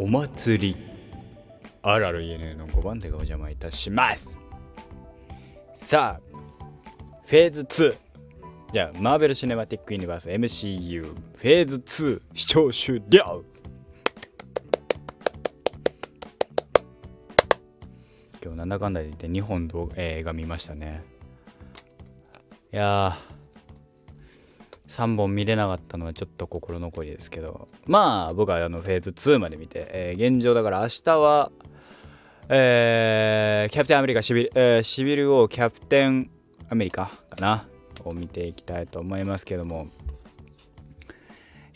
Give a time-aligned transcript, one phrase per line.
[0.00, 0.76] お祭り。
[1.82, 4.38] あるある ENA の5番手がお邪魔いたします。
[5.76, 6.38] さあ
[7.26, 7.96] フェーズ2
[8.72, 13.44] じゃあマーベル・シネマティック・ユニバース MCU フェーズ2視聴終了。
[18.42, 21.02] 今日なんだかんだ言って2本動、えー映画見ましたね。
[22.72, 23.18] いや
[24.90, 27.68] 3本見れなかったのはちょっと心残りですけど。
[27.86, 31.52] まあ僕はあのフェーズ2まで見て、えー現状だから明日は
[32.48, 36.28] えーキャプテンアメリカシビル、えーシビル王キャプテン
[36.68, 37.68] アメリカかな
[38.04, 39.86] を見ていきたいと思いますけども。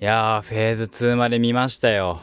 [0.01, 2.21] いやーフェーズ2まで見ましたよ。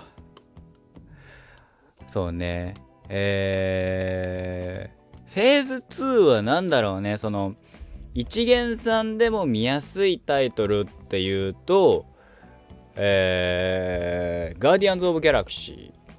[2.09, 2.73] そうね。
[3.07, 7.55] えー、フェーズ2は何だろうねその
[8.13, 12.05] 一元さんでも見やすいタイトルっていうと
[12.95, 16.13] えー、ガーディアンズ・オブ・ギャラクシー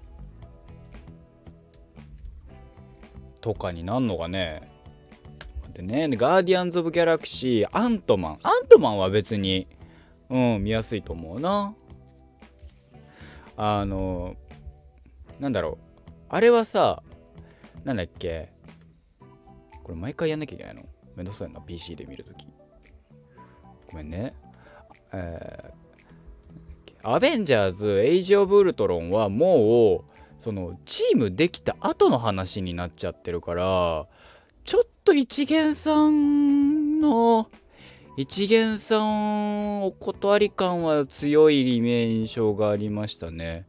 [3.41, 4.71] とかになんのかね。
[5.75, 9.67] でねガーディアンズ・オブ・ギャラクシーアントマンアントマンは別に
[10.29, 11.75] うん見やすいと思うな。
[13.57, 14.35] あの
[15.39, 16.03] なんだろう。
[16.31, 17.03] あれはさ
[17.85, 18.51] なんだっけ。
[19.83, 20.83] これ毎回やんなきゃいけないの。
[21.17, 22.47] めんどくさいな PC で見るとき。
[23.91, 24.35] ごめんね。
[25.13, 25.83] えー
[27.05, 34.07] アベンジャーズ・エイジ・オブ・ウルトロンはもうそのチームできた後の話になっちゃってるから
[34.65, 37.49] ちょっと一元さんの
[38.17, 43.67] 一元さんお断り感は強い印象がありましたね。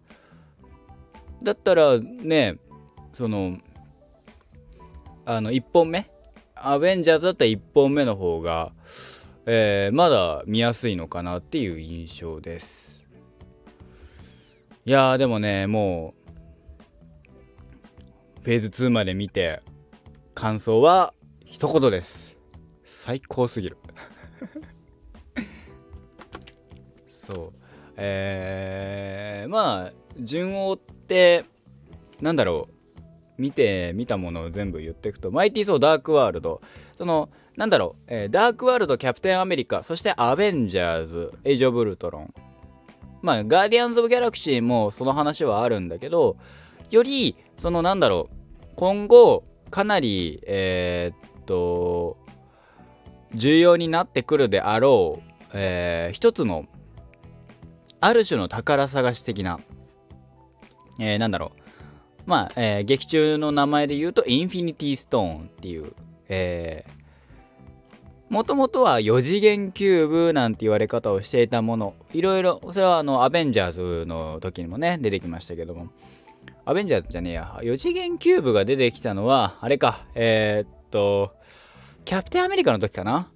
[1.42, 2.58] だったらね
[3.14, 3.58] その
[5.26, 6.13] あの1本目
[6.66, 8.72] アベンジャーズだったら1本目の方が、
[9.46, 13.04] えーまだ見やすいのかなっていう印象です。
[14.86, 16.14] いやでもねも
[18.40, 19.62] うフェーズ2まで見て
[20.34, 21.14] 感想は
[21.46, 22.38] 一言です。
[22.86, 23.78] 最高すぎる。
[27.12, 27.54] そう。
[27.98, 31.44] えー、まあ順を追って
[32.22, 32.73] なんだろう。
[33.38, 35.32] 見て見たものを全部言っていくと。
[35.32, 36.62] マイティー・ソー・ダーク・ワールド。
[36.98, 39.84] そのなんだろう、えーダークワールドキャプテンアメリカ。
[39.84, 41.34] そしてアベンジャーズ。
[41.44, 42.34] エイジ・オブ・ルトロン。
[43.22, 46.38] まあガーディアンズ・オブ・ギャラクシーもその話はあるんだけど
[46.92, 48.66] よりそのなんだろう。
[48.76, 52.18] 今後かなりえーっと
[53.34, 56.66] 重要になってくるであろう、えー一つの
[58.00, 59.60] ある種の宝探し的な、
[61.00, 61.63] えーなんだろう。
[62.26, 65.94] まあ、えー劇中の名前で言うとインフィニティストーンっていう、
[66.30, 66.86] え
[68.30, 71.94] もともとは4次元キューブなんて言われ方をしていたもの。
[72.14, 75.90] いろいろそれはあのアベンジャーズの時にもね出てきましたけども。
[76.66, 77.60] アベンジャーズじゃねえや。
[77.62, 80.06] 4次元キューブが出てきたのはあれか。
[80.16, 81.36] えーっと
[82.06, 83.30] キャプテンアメリカの時かな？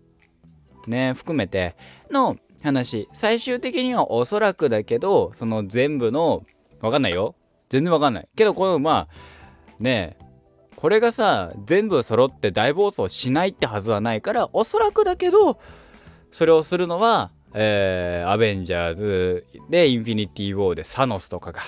[0.87, 1.75] ね含めて。
[2.09, 3.07] の話。
[3.13, 6.43] 最終的にはおそらくだけどその全部の
[6.81, 7.35] わかんないよ。
[7.69, 8.27] 全然わかんない。
[8.35, 9.15] けどこのまあ
[9.79, 10.25] ねえ
[10.75, 15.59] これがさ全部揃って大暴走しないってはずはないからおそらくだけど
[16.31, 21.61] それをするのはえーアベンジャーズでインフィニティ・ウォーでサノスとかが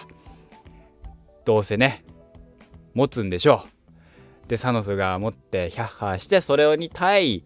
[1.45, 2.03] どうせね
[2.93, 4.49] 持つんでしょう。
[4.49, 7.43] でサノスが持ってヒャッハーしてそれに対、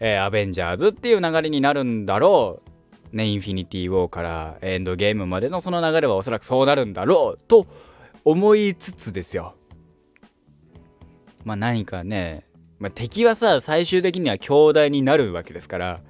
[0.00, 2.70] えーアベンジャーズっていう流れになるんだろう。
[3.12, 7.66] ねインフィニティ・ウォーからエンドゲームまでのその流れはおそらくそうなるんだろうと
[8.24, 9.54] 思いつつですよ。
[11.44, 12.44] まあ何かね、
[12.78, 16.02] まあ、敵はさ最終的には兄弟になるわけですから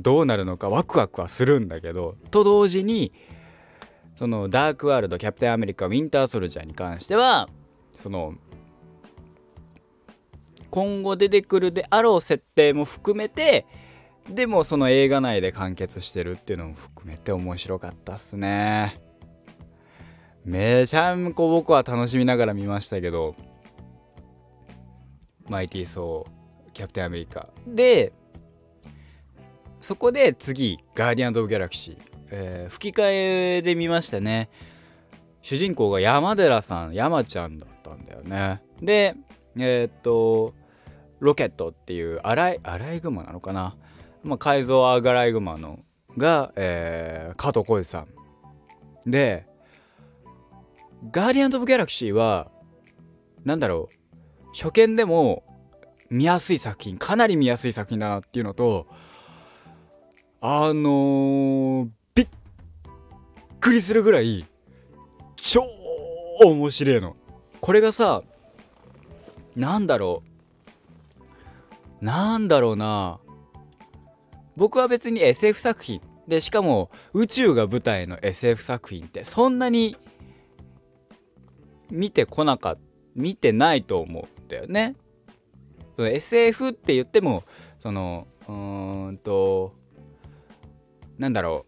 [0.00, 3.12] どうなるのかワクワクはするんだけどと同時に
[4.14, 7.48] そのダークワールドキャプテンアメリカウィンターソルジャーに関しては
[7.92, 8.34] その
[10.70, 13.66] 今後出てくるであろう設定も含めて
[14.28, 19.00] でもその映画内で完結してるっていうのも含めて面白かったっすね。
[20.44, 23.36] めちゃんこ僕は楽しみながら見ましたけど
[25.48, 27.48] マイティー・ソーキャプテンアメリカ。
[27.66, 28.12] で
[29.80, 31.98] そこで次ガーディアンズ・オブ・ギャラクシー、
[32.30, 34.48] えー吹き替えで見ましたね。
[35.42, 38.62] 主人公が山寺さん山ちゃんだったんだよね。
[38.80, 39.14] で
[39.56, 40.54] えーっと
[41.20, 43.76] ロケットっていうアライアライグマなのかな、
[44.22, 45.80] まあ、改造アーガライグマの
[46.16, 48.08] が、えー加藤浩次さん。
[49.10, 49.46] で
[51.10, 52.50] ガーディアンズ・オブ・ギャラクシーは
[53.44, 55.42] なんだろう初見でも
[56.10, 58.86] 見やすい作品かなり見やすい作品だなっていうのと
[60.40, 62.28] あのーびっ
[63.58, 64.44] くりするぐらい
[65.36, 65.64] 超
[66.44, 67.16] 面白いの。
[67.60, 68.22] これがさ
[69.56, 70.22] なんだろ
[72.00, 73.18] うなんだろうな
[74.56, 76.00] 僕は別に SF 作品。
[76.28, 79.96] でしかも宇宙が舞台の SF 作品ってそんなに
[81.90, 82.80] 見てこなかった
[83.14, 84.96] 見てないと思うんだよね。
[85.98, 87.44] SF って言っても
[87.78, 89.74] そのうーんと
[91.18, 91.66] なんだろ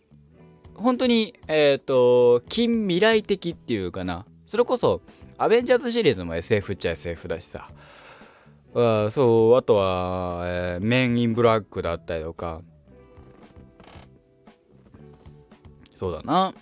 [0.76, 0.80] う。
[0.80, 4.24] 本当にえっ、ー、と近未来的っていうかな。
[4.46, 5.02] それこそ
[5.36, 7.68] アベンジャーズシリーズも SF っちゃ SF だしさ。
[8.74, 12.62] あそうあとは、えー、メン・イン・ブラックだったりとか。
[15.94, 16.54] そうだな。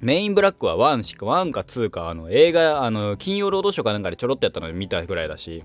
[0.00, 5.64] メインブラックは1しか1か2かあの映画あの金曜ロードショーかなんかでちょろっとやったの見たぐらいだし。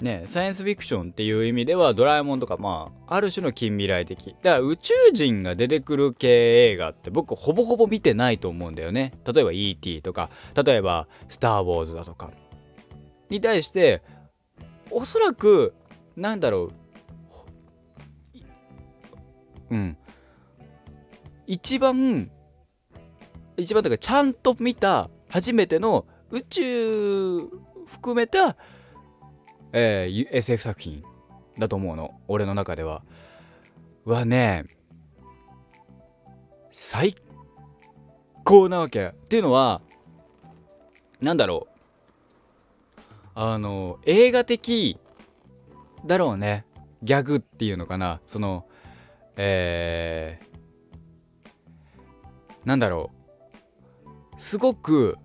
[0.00, 4.36] ねサイエンスフィクションっていう意味ではドラえもんとかまあある種の近未来的。
[4.42, 9.12] だから宇宙人が出てくる系映画って僕ほぼほぼ見てないと思うんだよね。
[9.32, 10.02] 例えば E.T.
[10.02, 12.30] とか例えば「スター・ウォーズ」だとか。
[13.28, 14.02] に対して
[14.90, 15.74] おそらく
[16.16, 16.85] なんだろう
[19.70, 19.96] うん。
[21.46, 22.30] 一番
[23.56, 27.48] 一番というかちゃんと見た初めての宇宙
[27.86, 28.56] 含めた、
[29.72, 31.02] えー、SF 作品
[31.58, 32.20] だと思うの。
[32.28, 33.02] 俺の中では。
[34.04, 34.64] はね
[36.72, 37.16] 最
[38.44, 39.06] 高なわけ。
[39.06, 39.80] っていうのは
[41.20, 43.00] 何だろう。
[43.34, 44.98] あの映画的
[46.04, 46.64] だろうね。
[47.02, 48.20] ギャグっていうのかな。
[48.26, 48.66] その
[49.36, 54.40] えー、なんだろう。
[54.40, 55.16] すごく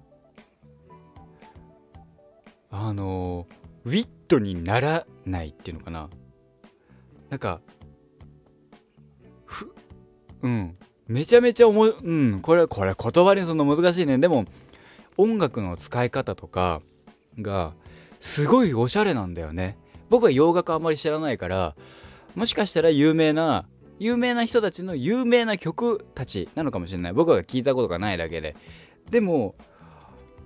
[2.70, 3.48] あの
[3.84, 6.10] ウィットにならないっていうのかな。
[7.30, 7.62] なんか
[9.46, 9.74] ふ
[10.42, 10.78] うん。
[11.08, 12.40] めちゃめちゃ思ううん。
[12.42, 14.18] これこれ言葉にするの難しいね。
[14.18, 14.46] でも
[15.18, 16.82] 音楽の使い方とか
[17.40, 17.74] が
[18.22, 19.78] すごいおしゃれなんだよね。
[20.10, 21.76] 僕は洋楽あんまり知らないから
[22.36, 23.66] もしかしたら有名な
[24.02, 27.14] 有名な人たちの有名な曲たちなのかもしれない。
[27.14, 28.56] 僕が聞いたことがないだけで。
[29.12, 29.54] でも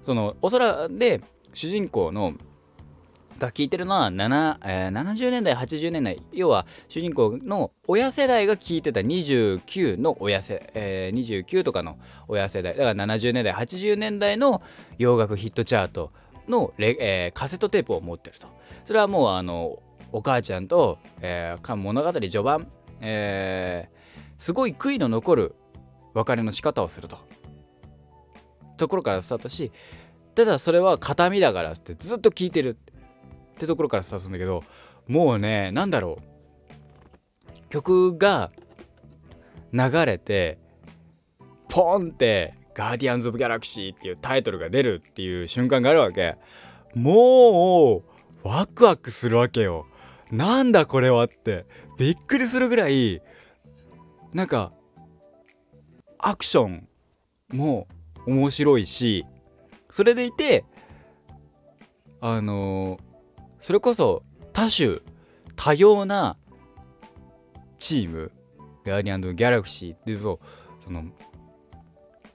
[0.01, 1.21] そのお空で
[1.53, 2.33] 主人公の
[3.39, 6.21] が聞いてるのは7、えー、70年代80年代。
[6.33, 11.97] 要は主人公の親世代が聞いてた29の親世、えー、29とかの
[12.27, 12.75] 親世代。
[12.75, 14.61] だから70年代80年代の
[14.97, 16.11] 洋楽ヒットチャート
[16.49, 18.49] のレ、えー、カセットテープを持ってると。
[18.83, 19.79] それはもうあの
[20.11, 22.67] お母ちゃんと、えー、物語序盤
[23.01, 25.55] えー、すごい悔いの残る
[26.13, 27.17] 別れの仕方をすると。
[28.77, 29.71] ところからスタートし
[30.33, 32.77] ただそれは形見だからってずっと聞いてる
[33.55, 34.63] ってところからスタートするんだけど
[35.07, 37.69] もうね何だろう。
[37.69, 38.51] 曲が
[39.73, 40.57] 流れて
[41.69, 46.37] ポンって「ガーディアンズ・オブ・ギャラクシー」っていうタイトルが出るっていう瞬間があるわけ。
[46.93, 48.03] も
[48.43, 49.87] うワクワクするわけよ。
[50.31, 51.65] なんだこれはって。
[51.97, 53.21] びっくりするぐらい
[54.33, 54.73] なんか
[56.19, 56.87] アクション
[57.53, 57.87] も
[58.25, 59.25] 面白いし
[59.89, 60.65] それでいて
[62.19, 62.99] あの
[63.59, 64.99] それこそ多種
[65.55, 66.37] 多様な
[67.79, 68.31] チーム
[68.85, 70.39] ガーディアンド・ギャラクシーっていうと
[70.83, 71.03] その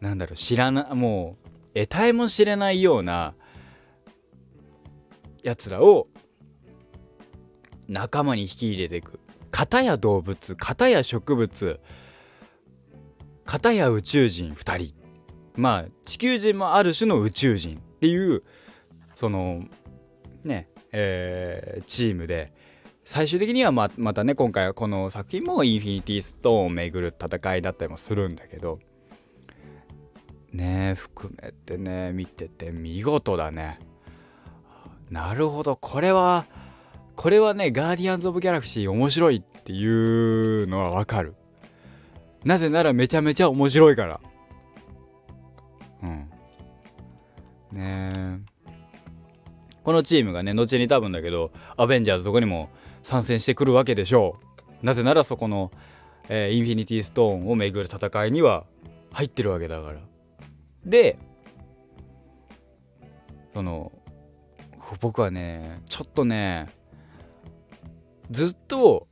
[0.00, 3.34] なんだろう知らなもう得体も知れないような
[5.42, 6.08] やつらを
[7.88, 9.18] 仲間に引き入れていく。
[9.50, 11.80] 片や動物片や植物
[13.44, 14.94] 片や宇宙人2人。
[15.56, 18.42] まあ地球人もある種の宇宙人っていう
[19.14, 19.64] その
[20.44, 22.52] ねえー、チームで。
[23.04, 28.78] 最終的にはままたね今回はこの作品もインフィニティストーンを巡る戦いだったりもするんだけど。
[30.52, 33.80] ね含めてね見てて見事だね。
[35.10, 36.46] なるほどこれは
[37.20, 41.34] これはねガーディアンズ・オブ・ギャラクシー面白いっていうのはわかる。
[42.46, 44.20] なぜならめちゃめちゃ面白いから。
[46.02, 46.30] うん。
[47.72, 48.40] ね
[49.84, 52.70] このチームがね後に多分だけどアベンジャーズとかにも
[53.02, 54.38] 参戦してくるわけでしょ
[54.82, 54.86] う。
[54.86, 55.72] なぜならそこの、
[56.30, 58.64] えー、インフィニティストーンを巡る戦いには
[59.12, 59.98] 入ってるわけだから。
[60.86, 61.18] で
[63.52, 63.92] その
[65.02, 66.79] 僕はねちょっとね
[68.30, 69.08] ずっと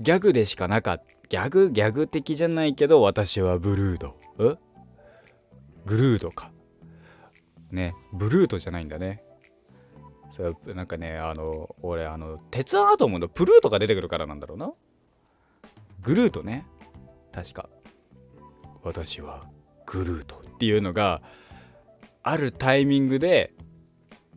[0.00, 1.70] ギャグでしかなかったギャグ？
[1.70, 4.16] ギャグ的じゃないけど私はブルード。
[4.38, 4.56] え？
[5.86, 6.50] グルードか。
[7.70, 7.94] ね。
[8.12, 9.22] ブルートじゃないんだね。
[10.36, 14.72] それなんかねあの俺あの鉄アートものプルートが出てくるからなんだろうな。
[16.02, 16.66] グルートね。
[17.32, 17.68] 確か。
[18.82, 19.44] 私は
[19.86, 21.22] グルートっていうのが
[22.22, 23.54] あるタイミングで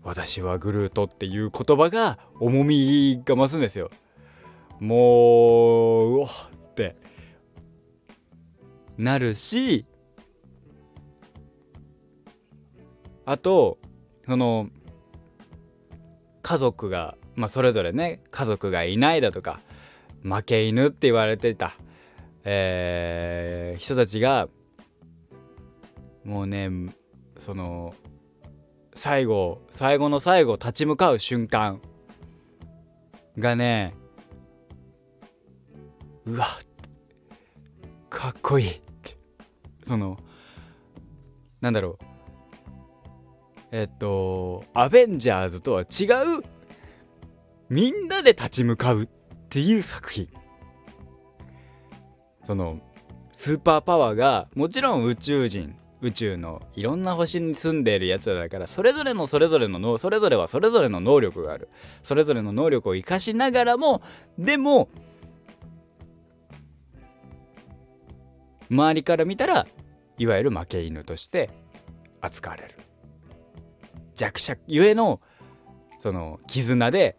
[0.03, 3.91] 私はグルートっていう言葉が重みが増すんですよ。
[4.79, 6.96] もううわって
[8.98, 9.86] なるし
[13.25, 13.77] あと
[14.25, 14.69] その
[16.41, 19.60] 家族が、まあ、それぞれね家族がいないだとか
[20.24, 21.74] 負け犬って言われてた、
[22.43, 24.48] えー、人たちが
[26.24, 26.69] もうね
[27.39, 27.93] その
[28.93, 31.81] 最後最後の最後立ち向かう瞬間
[33.38, 33.93] がね
[36.27, 36.46] うわ
[38.10, 38.69] かっこいい。
[38.69, 39.17] って
[39.86, 40.17] その
[41.62, 42.05] なんだろう。
[43.72, 46.05] えっとアベンジャーズとは違
[46.39, 46.43] う
[47.69, 49.07] みんなで立ち向かうっ
[49.50, 50.27] ていう作品。
[52.46, 52.79] その
[53.31, 61.69] スーパーパワーがもちろん宇宙人宇宙のいろんな星に住んでいるやつらだからそれぞれのそれぞれのそれぞれはそれぞれの能力がある。
[62.03, 64.01] それぞれの能力を生かしながらも
[64.38, 64.89] でも
[68.69, 69.67] 周りから見たら
[70.17, 71.50] いわゆる負け犬として
[72.21, 72.75] 扱われる
[74.15, 75.21] 弱者ゆえの
[76.00, 77.17] その絆で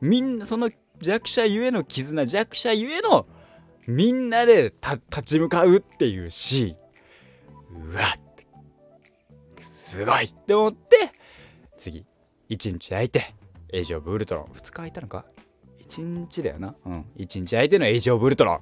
[0.00, 0.70] みんなその
[1.00, 3.26] 弱者ゆえの絆弱者ゆえの
[3.86, 4.72] みんなで
[5.10, 8.22] 立ち向かうっていうシーンうわっ
[9.92, 11.12] すごいって思って
[11.76, 12.06] 次
[12.48, 13.34] 1日空いて
[13.70, 15.26] エイジ・オブ・ウルトロン2日空いたのか
[15.86, 18.60] 1日だよなうん1日空いてのエイジ・オブ・ウルトロン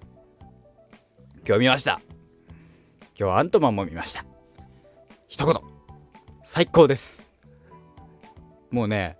[1.46, 2.00] 今日見ました。
[3.18, 4.24] 今日アントマンも見ました。
[5.26, 5.54] 一言。
[6.44, 7.30] 最高です。
[8.70, 9.16] もうね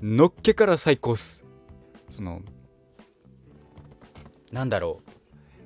[0.00, 1.44] のっけから最高っす。
[2.10, 2.42] その
[4.52, 5.10] なんだろう。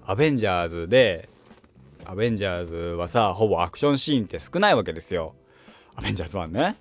[0.07, 1.29] アベンジャーズで
[2.07, 5.35] アベンジャーズはさほぼアクションシーンって少ないわけですよ。
[5.95, 6.77] アベンジャーズ1ね。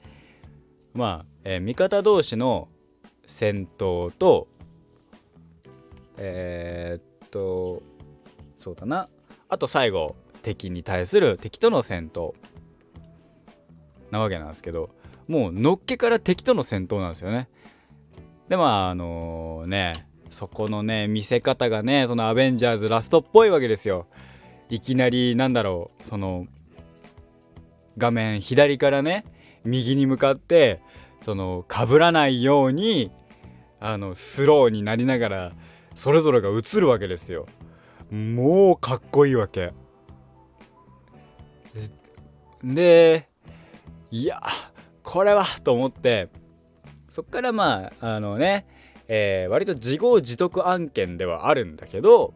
[0.94, 2.70] まあ、えー、味方同士の
[3.26, 4.48] 戦闘と
[6.18, 7.84] えー、っと
[8.68, 9.08] そうだな。
[9.48, 12.34] あと最後敵に対する敵との戦闘。
[14.12, 14.90] なわけなんですけど
[15.28, 17.48] もうのっけから敵との戦闘なんですよね。
[18.50, 24.08] でまああのー、ねそこのね見せ方がねそのアベンジャーズラストっぽいわけですよ。
[24.70, 26.46] いきなりなんだろうその
[27.98, 29.24] 画面左からね
[29.64, 30.82] 右に向かって
[31.22, 33.12] その被らないように
[33.80, 35.52] あのスローになりながら
[35.96, 37.48] それぞれが映るわけですよ。
[38.12, 39.74] もうかっこいいわけ。
[42.64, 43.30] で
[44.10, 44.42] いや
[45.04, 46.30] これはと思って
[47.10, 48.66] そっからまああのね、
[49.08, 52.34] えー、割と自業自得案件ではあるんだけど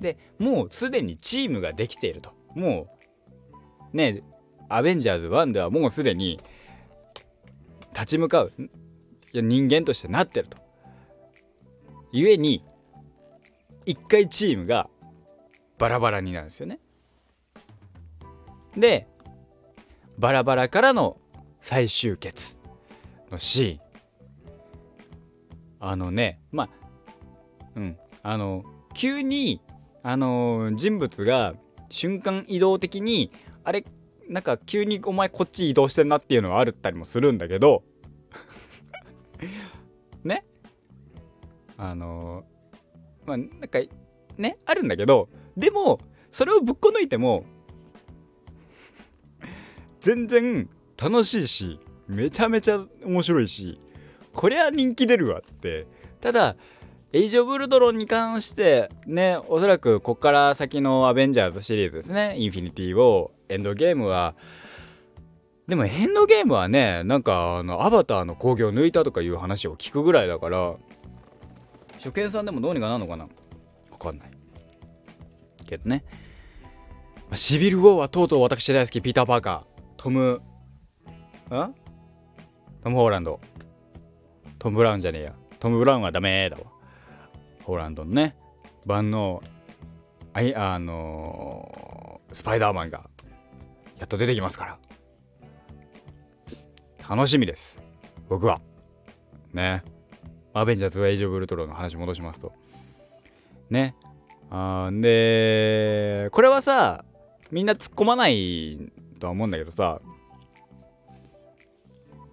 [0.00, 2.32] でもうすでにチームができていると。
[2.54, 2.88] も
[3.92, 4.22] うね
[4.68, 6.38] アベンジャーズ1ではもうすでに
[7.92, 8.52] 立ち向かう
[9.34, 10.58] 人間としてなってると。
[12.12, 12.64] ゆえに
[13.88, 14.90] 一回チームが
[15.78, 16.78] バラバラになるんですよね。
[18.76, 19.08] で
[20.18, 21.16] バラバラからの
[21.62, 22.58] 再集結
[23.30, 23.80] のシーン。
[25.80, 26.68] あのねまあ
[27.76, 29.62] うんあの急に
[30.02, 31.54] あの人物が
[31.88, 33.32] 瞬間移動的に
[33.64, 33.86] あれ
[34.28, 37.82] なんか急にお前こっち移動してんなっていうのはあるったりもするんだけど。
[40.24, 40.44] ね。
[41.78, 42.44] あの
[43.28, 43.80] まあなんか
[44.36, 47.44] ねあるんだけどでもそれをぶっこ抜いても
[50.00, 53.80] 全然楽しいしめちゃめちゃ面白いし
[54.32, 55.86] こりゃ人気出るわって。
[56.20, 56.56] ただ
[57.12, 62.34] エイジ・オブ・ルドロンに関してねおそらくこっから先のアベンジャーズシリーズですね。
[62.36, 64.34] インフィニティをエンドゲームは。
[65.66, 70.74] でもエンドゲームはねなんかあのアバターの興行抜いたとかいう話を聞くぐらいだから
[71.98, 73.24] 初見さんでもどうにかなるのかな？
[73.90, 74.30] わかんない。
[75.66, 76.04] けどね。
[77.34, 80.40] シビル・ウォーはとうとう私大好きピーター・パーカートム
[81.50, 81.74] ん
[82.82, 83.40] トム・ホーランド。
[84.58, 85.34] トム・ブラウンじゃねえや。
[85.58, 86.62] トム・ブラウンはダメだわ。
[87.64, 88.36] ホーランドのね。
[88.86, 89.42] 万能
[90.32, 93.10] あいあのー、スパイダーマンが
[93.98, 94.78] やっと出てきますか
[97.06, 97.16] ら。
[97.16, 97.82] 楽しみです。
[98.28, 98.60] 僕は。
[99.52, 99.82] ね。
[100.60, 102.52] アベンジャーズ・エイジ・オブ・ウルトロの話戻しますと。
[103.70, 103.94] ね。
[104.50, 107.04] あでこれはさ
[107.50, 110.00] みんな突っ込まないとは思うんだけどさ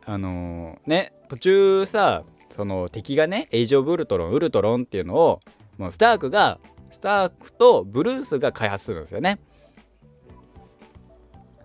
[0.06, 2.24] あのー、ね途中さ
[2.56, 5.42] その敵がねエイジ・オブ・ウルトロンウルトロンっていうのを
[5.78, 6.60] もうスタークが
[6.92, 9.40] スタークとブルースが開発するんですよね。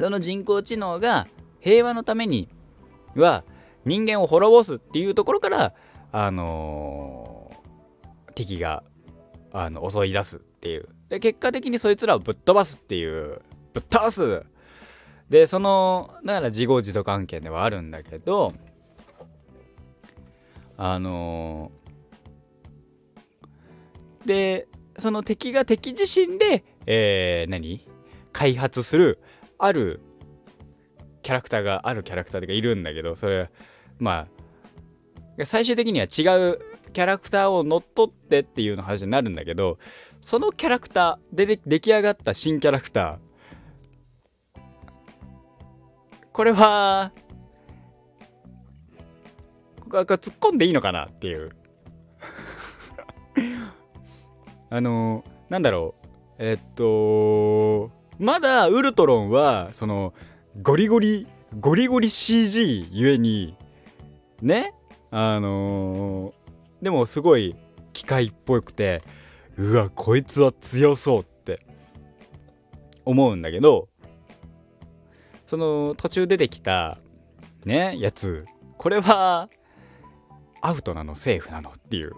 [0.01, 1.29] その人工知能が
[1.61, 2.49] 平和のために
[3.15, 3.45] は
[3.85, 5.75] 人間を滅ぼすっていうところから
[6.13, 8.83] あのー、敵が
[9.53, 10.89] あの襲い出すっていう。
[11.09, 13.41] で結果的にそいつらをぶっ飛ばすっていう。
[13.73, 14.45] ぶっ飛ばす。
[15.29, 18.53] でそのだから自業自得関係ではあるんだけど
[20.77, 27.87] あのー、でその敵が敵自身で、えー、何？
[28.33, 29.21] 開発する
[29.59, 30.01] ある
[31.23, 33.51] キャラクターがあるキャラクターがいるんだけどそれ
[33.99, 34.29] まあ
[35.47, 36.59] 最終的には違う
[36.93, 39.79] キャラクターを乗っ取ってっていうの話になるんだけど
[40.21, 43.19] そのキャラクターでで出来上がった新キャラクター。
[46.33, 47.13] これは
[49.81, 51.51] ここ突っ込んでいいのかなっていう。
[54.71, 56.07] あのなんだろう。
[56.39, 60.15] えっとまだウルトロンはその
[60.63, 61.27] ゴリゴリ
[61.59, 63.57] ゴリゴリ CG ゆえに
[64.41, 64.75] ね
[65.11, 67.57] あのー、でもすごい
[67.93, 69.03] 機械っぽくて
[69.57, 71.67] うわこいつは強そうって
[73.05, 73.89] 思うんだけど
[75.47, 76.99] その途中出てきた
[77.65, 78.47] ねやつ
[78.79, 79.49] これは
[80.61, 82.13] アウトなのセーフなのっていう。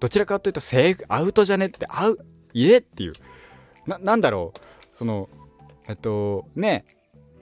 [0.00, 2.18] どちらかというとセーフアウトじゃねってアウ
[2.52, 3.12] いえっていう。
[3.86, 4.60] ななんだろう。
[4.92, 5.28] その
[5.88, 6.84] えっとね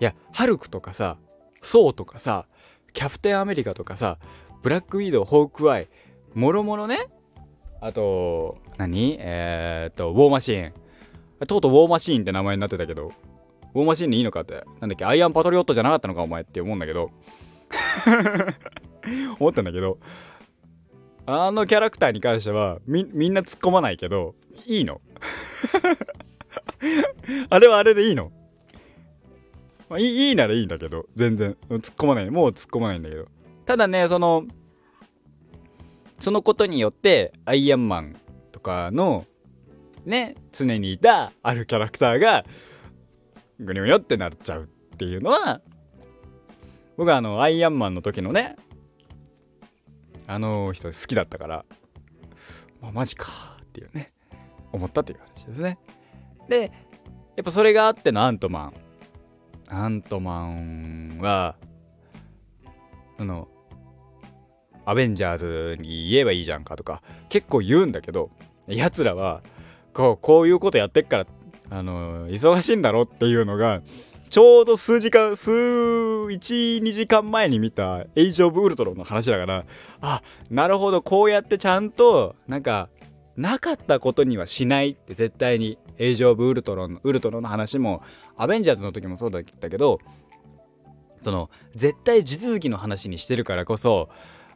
[0.00, 1.16] いやハルクとかさ
[1.62, 2.46] ソウとかさ
[2.92, 4.18] キャプテンアメリカとかさ
[4.62, 5.88] ブラックウィードホークアイ
[6.34, 7.08] もろもろね。
[7.80, 9.16] あと何？
[9.18, 10.72] えー、っとウォーマシーン
[11.46, 13.12] とうとうウォーマシーンって名前になってたけど
[13.74, 14.64] ウォーマシーンでいいのかって。
[14.80, 15.04] なんだっけ？
[15.04, 17.10] アイアンパトリオットじゃなかったのかお前って思うんだけど。
[19.40, 19.98] 思ったんだけど
[21.26, 24.34] あのキャラクターに関してはみみんな突っ込まないけど
[24.66, 25.00] いいの。
[27.50, 28.30] あれはあれでいいの。
[29.88, 31.56] まあ、いいいいならいいんだけど、全然。
[31.68, 32.30] 突っ込まない。
[32.30, 33.26] もう突っ込まないんだけど。
[33.64, 34.44] ただね、その、
[36.18, 38.16] そのことによって、アイアンマン
[38.52, 39.26] とかの、
[40.04, 42.44] ね、常にいたあるキャラクターが、
[43.60, 45.60] ぐにょぐにょってなっちゃうっていうのは、
[46.96, 48.56] 僕はあの、アイアンマンの時のね、
[50.26, 51.64] あの人好きだったから、
[52.80, 54.12] まあ、マジかっていうね、
[54.72, 55.78] 思ったっていう話ですね。
[56.48, 56.72] で、
[57.36, 58.72] やっぱそれがあってのアントマン。
[59.68, 61.56] アントマンは
[63.18, 63.48] あの
[64.84, 68.30] アベンジャーズに言えばいいじゃんかとか結構言うんだけど
[68.66, 69.42] やつらは
[69.92, 71.26] こうこういうことやってっから
[71.70, 73.82] あの忙しいんだろっていうのが
[74.30, 79.64] ちょうど数時間数12時間前に見たエイジ・オブ・ウルトロンの話だから
[80.00, 82.88] あなるほどこうやってちゃんとなんか
[83.36, 88.02] なかったことにはしないって絶対にエイジ・オブ・ウルトロンウルトロンの話も
[88.36, 89.98] アベンジャーズの時もそうだったけど
[91.22, 94.08] その絶対地続きの話にしてるからこそ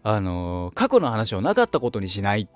[0.02, 2.48] あのー、過去の話をなかったことにしない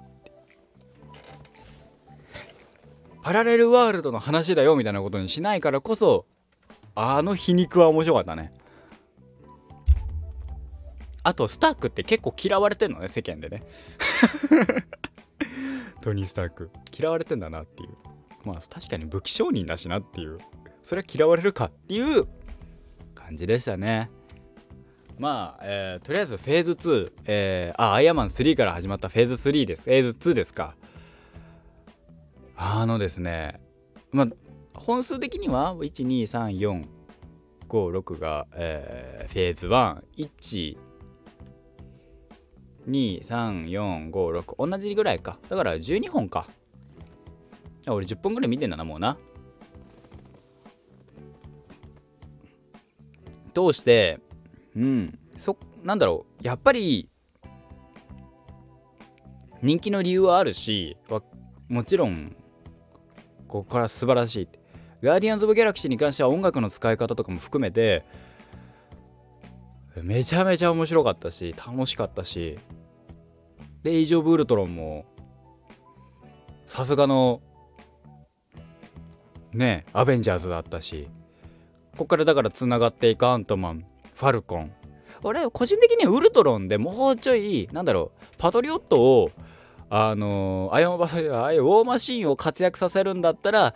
[3.23, 6.27] パラレルワールドの話だよみたいなことにしないからこそ
[6.95, 8.53] あの皮肉は面白かったね。
[11.23, 13.63] あとスタークって結構嫌われてんのね世間でね。
[16.03, 16.71] トニー・スターク。
[16.99, 17.91] 嫌われてんだなっていう。
[18.45, 20.39] まあ確かに武器商人だしなっていう。
[20.83, 22.27] それは嫌われるかっていう
[23.15, 24.11] 感じでしたね
[25.21, 29.83] まあ、えー、とりあえずフェーズ2、えー、あアイアンマン3から始まったフェーズ3です。
[29.83, 30.75] フェーズ2ですか。
[32.57, 33.61] あのですね
[34.13, 34.29] まあ
[34.73, 36.87] 本数的には1、2、3、4、
[37.69, 40.79] 5、6が、えー、フェーズ11
[42.89, 45.39] 23456同じぐらいか。
[45.51, 46.49] だから12本か。
[47.87, 49.19] 俺10本ぐらい見てんだなもうな。
[53.53, 54.19] 通して
[54.77, 55.19] うん。
[55.37, 56.47] そなんだろう。
[56.47, 57.09] やっぱり
[59.63, 60.97] 人気の理由はあるし
[61.69, 62.35] もちろん
[63.49, 64.49] ここから素晴らしい。
[65.03, 68.05] ガーディアンズ・オブ・ギャラクシーに関しては音楽の使い方とかも含めて
[69.97, 72.59] めちゃめちゃ面白かったし楽しかったし。
[73.83, 75.07] でエイジ・オブ・ウルトロンも
[76.67, 77.41] さすがの
[79.53, 81.09] ねアベンジャーズだったし。
[81.93, 83.85] ここからだからつながっていくアントマン。
[84.21, 84.71] ファルコン。
[85.23, 89.31] 俺個人的にはウルトロンでもうちょいなんだろうパトリオットを
[89.89, 93.75] あのアイアンバサああいうウォーマシーンを活躍させるんだったら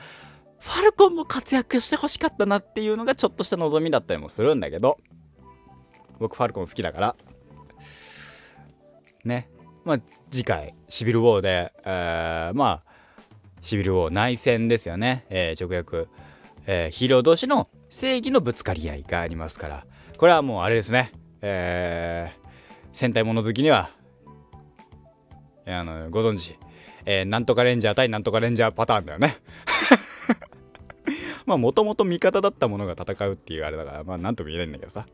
[0.59, 4.99] ファルコンも活躍してほしかったなっていうのがちょっとした望みだったりもするんだけど。
[6.19, 7.17] 僕ファルコン好きだから。
[9.25, 9.49] ね。
[9.85, 12.93] まあ次回シビル・ウォーで、えー、まあ
[13.63, 16.09] シビル王内戦ですよね、えー、直訳、
[16.67, 19.87] えー、ヒーロー同士の正義のぶつかり合いがありますから。
[20.19, 21.13] これはもうあれですね。
[21.43, 22.49] えー、
[22.93, 23.91] 戦隊もの好きには
[25.67, 26.59] あのご存知、
[27.05, 29.39] えー、なんとかレンジャー対なんとかレンジャーパターンだよね。
[31.47, 35.07] まあもともと味方だったものが戦うっていうあれだからまあなんとも言えないんだけどさ。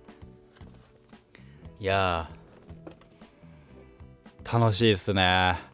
[1.80, 2.30] いや
[4.44, 5.70] 楽しいっすね。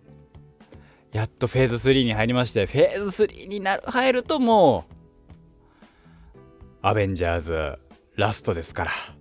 [1.13, 6.39] やっとフェーズ3に入りましてフェーズ3になる入るともう
[6.83, 7.79] アベンジャーズ
[8.17, 9.16] ラストですから。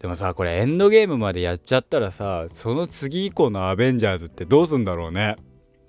[0.00, 5.36] でもさこれエンドゲームまでやっちゃったらさその次以降のアベンジャーズってどうすんだろうね。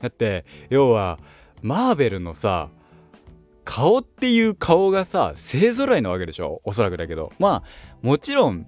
[0.02, 1.18] だって要は
[1.62, 2.70] マーベルのさ
[3.64, 6.62] 顔っていう顔がさ勢ぞろいなわけでしょ？
[6.66, 7.32] おそらくだけど。
[7.40, 8.68] まあもちろん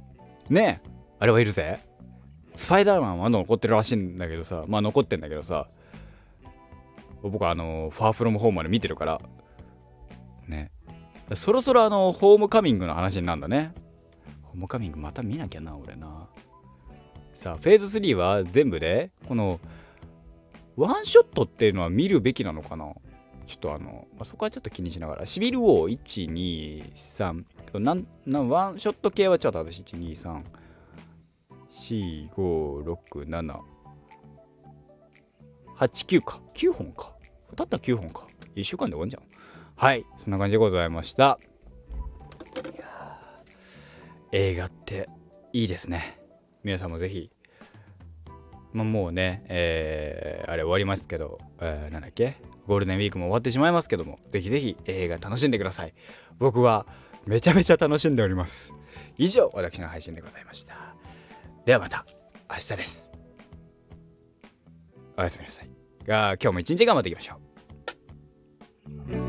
[0.49, 0.81] ね
[1.19, 1.81] あれはいるぜ。
[2.55, 5.67] スパイダーマンは残ってるらしいんだけどさまあ残ってんだけどさ
[7.21, 9.21] 僕はあのファーフロムホームまで見てるから。
[10.47, 10.71] ね。
[11.35, 13.73] そろそろあのホームカミングの話になるんだね。
[14.53, 16.27] ホームカミングまた見なきゃな俺な。
[17.33, 19.59] さあフェーズ3は全部でこの
[20.75, 22.93] ワンショットっていうのは見るべきなのかな？
[23.47, 25.25] ちょっとあの、まあ、そこはちょっと気にしながら。
[25.25, 27.43] シビル王123
[27.79, 30.43] なんなんワンショット系はちょっと私123
[31.71, 33.59] 4 5 6 7
[35.77, 36.39] 8 9か。
[36.53, 37.11] 9本か。
[37.55, 38.27] たった9本か。
[38.55, 39.23] 1週間で終わんじゃん。
[39.75, 40.05] はい。
[40.23, 41.39] そんな感じでございました。
[44.35, 45.07] 映画って
[45.53, 46.19] いいですね
[46.63, 47.29] 皆さんもぜひ
[48.73, 52.37] まあ、もうね、えー、あれ終わりますけど、えー、なんだっけ？
[52.65, 55.93] ゴールデンウィークも終わってしまいますけども、ぜひぜひ映画楽しんでください。
[56.39, 56.87] 僕は
[57.27, 58.73] めちゃめちゃ楽しんでおります。
[59.19, 60.95] 以上、私の配信でございました。
[61.65, 62.03] ではまた
[62.49, 63.11] 明日です。
[65.17, 65.69] おやすみなさい。
[66.07, 67.35] が今日も一日頑張っていきましょ
[69.19, 69.22] う。